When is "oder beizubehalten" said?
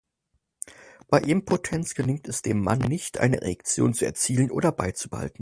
4.49-5.39